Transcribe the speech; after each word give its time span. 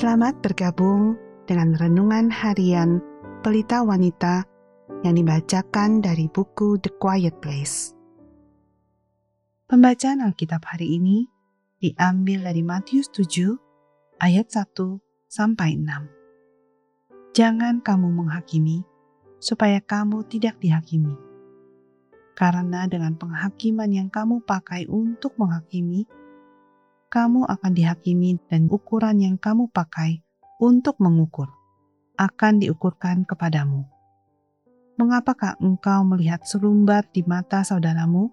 Selamat 0.00 0.40
bergabung 0.40 1.12
dengan 1.44 1.76
renungan 1.76 2.32
harian 2.32 3.04
Pelita 3.44 3.84
Wanita 3.84 4.48
yang 5.04 5.12
dibacakan 5.12 6.00
dari 6.00 6.24
buku 6.24 6.80
The 6.80 6.88
Quiet 6.96 7.36
Place. 7.44 7.92
Pembacaan 9.68 10.24
Alkitab 10.24 10.64
hari 10.64 10.96
ini 10.96 11.28
diambil 11.84 12.48
dari 12.48 12.64
Matius 12.64 13.12
7 13.12 13.52
ayat 14.24 14.48
1 14.48 14.72
sampai 15.28 15.76
6. 15.76 17.36
Jangan 17.36 17.84
kamu 17.84 18.08
menghakimi 18.24 18.80
supaya 19.36 19.84
kamu 19.84 20.24
tidak 20.32 20.56
dihakimi. 20.64 21.12
Karena 22.40 22.88
dengan 22.88 23.20
penghakiman 23.20 23.92
yang 23.92 24.08
kamu 24.08 24.40
pakai 24.48 24.88
untuk 24.88 25.36
menghakimi, 25.36 26.08
kamu 27.10 27.42
akan 27.42 27.74
dihakimi 27.74 28.38
dan 28.46 28.70
ukuran 28.70 29.18
yang 29.18 29.34
kamu 29.34 29.66
pakai 29.74 30.22
untuk 30.62 30.94
mengukur 31.02 31.50
akan 32.14 32.62
diukurkan 32.62 33.26
kepadamu. 33.26 33.82
Mengapakah 34.94 35.58
engkau 35.58 36.06
melihat 36.06 36.46
serumbar 36.46 37.02
di 37.10 37.26
mata 37.26 37.66
saudaramu, 37.66 38.30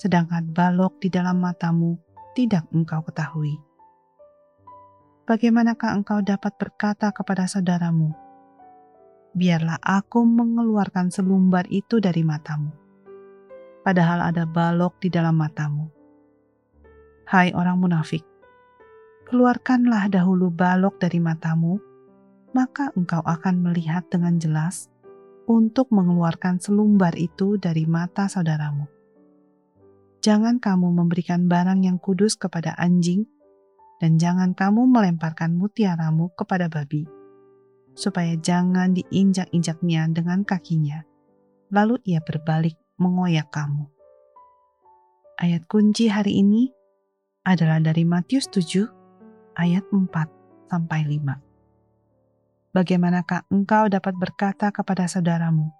sedangkan 0.00 0.48
balok 0.48 0.96
di 0.96 1.12
dalam 1.12 1.44
matamu 1.44 2.00
tidak 2.32 2.64
engkau 2.72 3.04
ketahui? 3.04 3.60
Bagaimanakah 5.28 6.00
engkau 6.00 6.24
dapat 6.24 6.56
berkata 6.56 7.12
kepada 7.12 7.44
saudaramu, 7.44 8.16
"Biarlah 9.36 9.76
aku 9.76 10.24
mengeluarkan 10.24 11.12
selumbar 11.12 11.68
itu 11.68 12.00
dari 12.00 12.24
matamu," 12.24 12.72
padahal 13.84 14.24
ada 14.24 14.48
balok 14.48 14.96
di 15.04 15.12
dalam 15.12 15.36
matamu? 15.36 15.99
Hai 17.30 17.54
orang 17.54 17.78
munafik, 17.78 18.26
keluarkanlah 19.30 20.10
dahulu 20.10 20.50
balok 20.50 20.98
dari 20.98 21.22
matamu, 21.22 21.78
maka 22.50 22.90
engkau 22.98 23.22
akan 23.22 23.70
melihat 23.70 24.02
dengan 24.10 24.34
jelas 24.42 24.90
untuk 25.46 25.94
mengeluarkan 25.94 26.58
selumbar 26.58 27.14
itu 27.14 27.54
dari 27.54 27.86
mata 27.86 28.26
saudaramu. 28.26 28.82
Jangan 30.26 30.58
kamu 30.58 30.90
memberikan 30.90 31.46
barang 31.46 31.86
yang 31.86 32.02
kudus 32.02 32.34
kepada 32.34 32.74
anjing, 32.74 33.22
dan 34.02 34.18
jangan 34.18 34.50
kamu 34.50 34.90
melemparkan 34.90 35.54
mutiaramu 35.54 36.34
kepada 36.34 36.66
babi, 36.66 37.06
supaya 37.94 38.34
jangan 38.42 38.90
diinjak-injaknya 38.90 40.10
dengan 40.10 40.42
kakinya, 40.42 41.06
lalu 41.70 41.94
ia 42.02 42.18
berbalik 42.26 42.74
mengoyak 42.98 43.54
kamu. 43.54 43.86
Ayat 45.38 45.70
kunci 45.70 46.10
hari 46.10 46.42
ini 46.42 46.79
adalah 47.40 47.80
dari 47.80 48.04
Matius 48.04 48.52
7 48.52 48.84
ayat 49.56 49.84
4 49.88 50.12
sampai 50.68 51.00
5. 51.08 52.76
Bagaimanakah 52.76 53.48
engkau 53.48 53.88
dapat 53.88 54.14
berkata 54.14 54.68
kepada 54.68 55.08
saudaramu, 55.08 55.72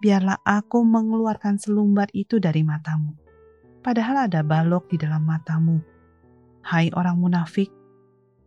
biarlah 0.00 0.40
aku 0.42 0.82
mengeluarkan 0.82 1.60
selumbar 1.60 2.08
itu 2.16 2.40
dari 2.40 2.64
matamu, 2.64 3.12
padahal 3.84 4.26
ada 4.26 4.40
balok 4.40 4.88
di 4.88 4.96
dalam 4.98 5.22
matamu. 5.22 5.78
Hai 6.64 6.88
orang 6.96 7.20
munafik, 7.20 7.68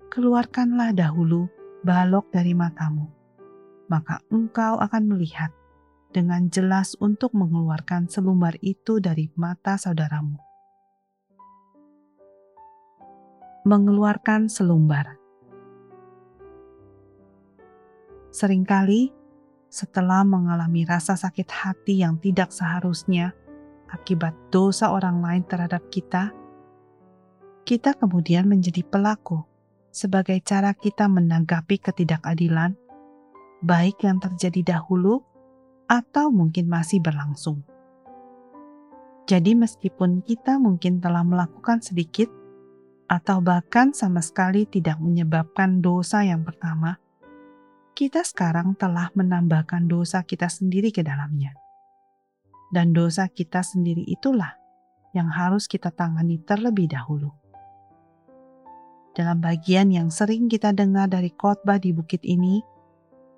keluarkanlah 0.09 0.97
dahulu 0.97 1.45
balok 1.85 2.33
dari 2.33 2.57
matamu, 2.57 3.05
maka 3.93 4.25
engkau 4.33 4.81
akan 4.81 5.05
melihat 5.05 5.53
dengan 6.09 6.49
jelas 6.49 6.97
untuk 6.97 7.29
mengeluarkan 7.37 8.09
selumbar 8.09 8.57
itu 8.65 8.97
dari 8.97 9.29
mata 9.37 9.77
saudaramu 9.77 10.46
mengeluarkan 13.67 14.47
selumbar. 14.47 15.19
Seringkali, 18.31 19.11
setelah 19.67 20.23
mengalami 20.23 20.87
rasa 20.87 21.19
sakit 21.19 21.51
hati 21.51 21.99
yang 21.99 22.15
tidak 22.23 22.55
seharusnya 22.55 23.35
akibat 23.91 24.31
dosa 24.47 24.95
orang 24.95 25.19
lain 25.19 25.43
terhadap 25.43 25.83
kita, 25.91 26.31
kita 27.67 27.91
kemudian 27.99 28.47
menjadi 28.47 28.87
pelaku 28.87 29.43
sebagai 29.91 30.39
cara 30.47 30.71
kita 30.71 31.11
menanggapi 31.11 31.83
ketidakadilan, 31.83 32.79
baik 33.59 34.07
yang 34.07 34.23
terjadi 34.23 34.79
dahulu 34.79 35.19
atau 35.91 36.31
mungkin 36.31 36.71
masih 36.71 37.03
berlangsung. 37.03 37.67
Jadi, 39.27 39.59
meskipun 39.59 40.23
kita 40.23 40.55
mungkin 40.55 41.03
telah 41.03 41.19
melakukan 41.19 41.83
sedikit 41.83 42.31
atau 43.07 43.39
bahkan 43.39 43.95
sama 43.95 44.19
sekali 44.19 44.67
tidak 44.67 44.99
menyebabkan 44.99 45.79
dosa 45.79 46.27
yang 46.27 46.43
pertama, 46.43 46.99
kita 47.95 48.21
sekarang 48.21 48.75
telah 48.75 49.09
menambahkan 49.15 49.87
dosa 49.87 50.21
kita 50.21 50.51
sendiri 50.51 50.91
ke 50.91 51.01
dalamnya. 51.01 51.55
Dan 52.69 52.91
dosa 52.91 53.31
kita 53.31 53.63
sendiri 53.63 54.03
itulah 54.05 54.59
yang 55.15 55.31
harus 55.31 55.65
kita 55.71 55.89
tangani 55.89 56.37
terlebih 56.43 56.91
dahulu. 56.91 57.31
Dalam 59.15 59.41
bagian 59.41 59.89
yang 59.89 60.13
sering 60.13 60.45
kita 60.45 60.75
dengar 60.75 61.09
dari 61.09 61.33
khotbah 61.33 61.81
di 61.81 61.89
bukit 61.89 62.21
ini, 62.21 62.61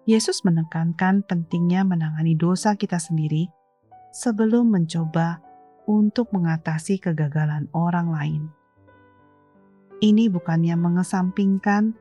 Yesus 0.03 0.43
menekankan 0.43 1.23
pentingnya 1.23 1.85
menangani 1.85 2.35
dosa 2.35 2.73
kita 2.75 2.99
sendiri 2.99 3.47
sebelum 4.11 4.73
mencoba 4.73 5.39
untuk 5.87 6.33
mengatasi 6.35 6.99
kegagalan 6.99 7.69
orang 7.71 8.11
lain. 8.11 8.58
Ini 9.99 10.31
bukannya 10.31 10.79
mengesampingkan 10.79 11.91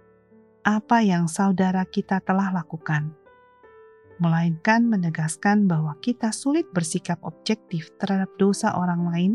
apa 0.62 1.02
yang 1.02 1.26
saudara 1.26 1.82
kita 1.82 2.22
telah 2.22 2.54
lakukan, 2.54 3.10
melainkan 4.22 4.86
menegaskan 4.86 5.66
bahwa 5.66 5.98
kita 5.98 6.30
sulit 6.30 6.70
bersikap 6.70 7.18
objektif 7.26 7.90
terhadap 7.98 8.30
dosa 8.38 8.70
orang 8.78 9.02
lain 9.10 9.32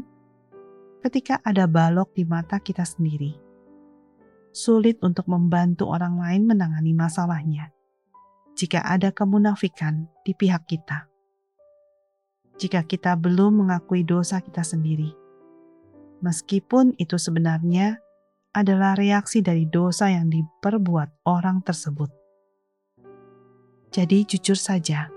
ketika 1.03 1.43
ada 1.43 1.67
balok 1.67 2.15
di 2.15 2.23
mata 2.23 2.55
kita 2.63 2.87
sendiri. 2.87 3.35
Sulit 4.55 4.95
untuk 5.03 5.27
membantu 5.27 5.91
orang 5.91 6.15
lain 6.23 6.47
menangani 6.47 6.95
masalahnya 6.95 7.67
jika 8.55 8.79
ada 8.85 9.11
kemunafikan 9.11 10.07
di 10.23 10.31
pihak 10.37 10.63
kita. 10.69 11.09
Jika 12.55 12.85
kita 12.85 13.17
belum 13.17 13.65
mengakui 13.65 14.05
dosa 14.05 14.39
kita 14.39 14.63
sendiri, 14.63 15.11
meskipun 16.21 16.93
itu 17.01 17.17
sebenarnya 17.17 18.02
adalah 18.53 18.93
reaksi 18.93 19.41
dari 19.41 19.65
dosa 19.65 20.13
yang 20.13 20.29
diperbuat 20.29 21.25
orang 21.25 21.65
tersebut. 21.65 22.13
Jadi, 23.89 24.25
jujur 24.29 24.57
saja, 24.57 25.09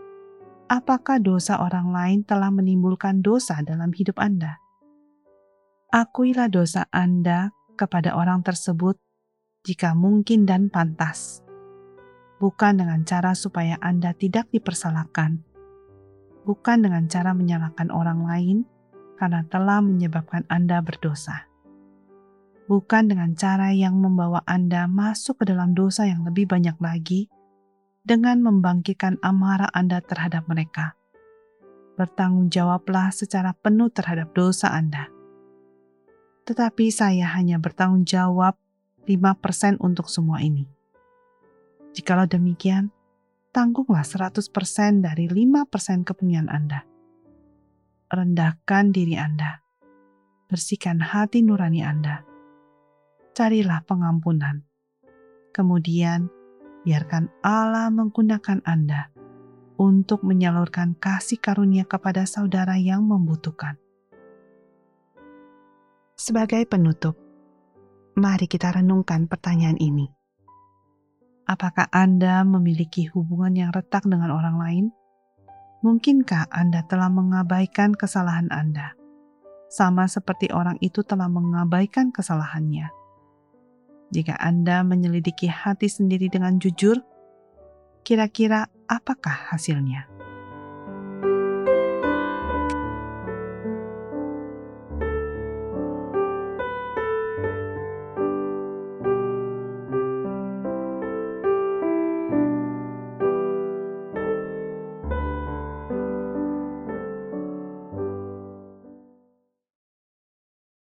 apakah 0.72 1.20
dosa 1.20 1.60
orang 1.60 1.92
lain 1.92 2.18
telah 2.24 2.48
menimbulkan 2.48 3.20
dosa 3.20 3.60
dalam 3.60 3.92
hidup 3.92 4.16
Anda? 4.16 4.56
Akuilah 5.92 6.48
dosa 6.48 6.88
Anda 6.88 7.52
kepada 7.76 8.16
orang 8.16 8.40
tersebut 8.40 8.96
jika 9.68 9.92
mungkin 9.92 10.48
dan 10.48 10.72
pantas, 10.72 11.44
bukan 12.40 12.80
dengan 12.80 13.04
cara 13.04 13.36
supaya 13.36 13.76
Anda 13.84 14.12
tidak 14.16 14.48
dipersalahkan, 14.52 15.40
bukan 16.44 16.78
dengan 16.84 17.04
cara 17.08 17.36
menyalahkan 17.36 17.88
orang 17.92 18.24
lain 18.24 18.56
karena 19.16 19.44
telah 19.48 19.80
menyebabkan 19.80 20.44
Anda 20.52 20.84
berdosa 20.84 21.45
bukan 22.66 23.06
dengan 23.06 23.34
cara 23.38 23.70
yang 23.70 23.98
membawa 24.02 24.42
Anda 24.42 24.90
masuk 24.90 25.42
ke 25.42 25.44
dalam 25.54 25.72
dosa 25.72 26.06
yang 26.06 26.26
lebih 26.26 26.50
banyak 26.50 26.74
lagi, 26.82 27.30
dengan 28.06 28.42
membangkitkan 28.42 29.18
amarah 29.22 29.70
Anda 29.74 30.02
terhadap 30.02 30.46
mereka. 30.46 30.94
Bertanggung 31.98 32.52
jawablah 32.52 33.10
secara 33.10 33.56
penuh 33.56 33.90
terhadap 33.90 34.30
dosa 34.36 34.70
Anda. 34.70 35.10
Tetapi 36.46 36.86
saya 36.94 37.26
hanya 37.34 37.58
bertanggung 37.58 38.06
jawab 38.06 38.54
5% 39.10 39.82
untuk 39.82 40.06
semua 40.06 40.38
ini. 40.38 40.70
Jikalau 41.96 42.28
demikian, 42.28 42.92
tanggunglah 43.50 44.04
100% 44.04 44.52
dari 45.02 45.26
5% 45.26 46.06
kepunyaan 46.06 46.46
Anda. 46.52 46.84
Rendahkan 48.06 48.94
diri 48.94 49.18
Anda. 49.18 49.64
Bersihkan 50.46 51.02
hati 51.02 51.42
nurani 51.42 51.82
Anda 51.82 52.35
carilah 53.36 53.84
pengampunan. 53.84 54.64
Kemudian, 55.52 56.32
biarkan 56.88 57.28
Allah 57.44 57.92
menggunakan 57.92 58.64
Anda 58.64 59.12
untuk 59.76 60.24
menyalurkan 60.24 60.96
kasih 60.96 61.36
karunia 61.36 61.84
kepada 61.84 62.24
saudara 62.24 62.80
yang 62.80 63.04
membutuhkan. 63.04 63.76
Sebagai 66.16 66.64
penutup, 66.64 67.12
mari 68.16 68.48
kita 68.48 68.72
renungkan 68.72 69.28
pertanyaan 69.28 69.76
ini. 69.76 70.08
Apakah 71.44 71.92
Anda 71.92 72.40
memiliki 72.40 73.04
hubungan 73.12 73.52
yang 73.52 73.68
retak 73.76 74.08
dengan 74.08 74.32
orang 74.32 74.56
lain? 74.56 74.86
Mungkinkah 75.84 76.48
Anda 76.48 76.88
telah 76.88 77.12
mengabaikan 77.12 77.92
kesalahan 77.92 78.48
Anda, 78.48 78.96
sama 79.68 80.08
seperti 80.08 80.48
orang 80.56 80.80
itu 80.80 81.04
telah 81.04 81.28
mengabaikan 81.28 82.16
kesalahannya? 82.16 83.05
Jika 84.14 84.38
Anda 84.38 84.86
menyelidiki 84.86 85.50
hati 85.50 85.90
sendiri 85.90 86.30
dengan 86.30 86.62
jujur, 86.62 87.02
kira-kira 88.06 88.70
apakah 88.86 89.50
hasilnya? 89.50 90.15